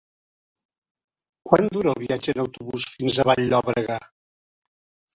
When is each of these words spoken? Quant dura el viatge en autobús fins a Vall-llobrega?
Quant 1.51 1.69
dura 1.77 1.93
el 1.93 2.03
viatge 2.05 2.35
en 2.35 2.43
autobús 2.47 2.91
fins 2.97 3.21
a 3.21 3.29
Vall-llobrega? 3.31 4.03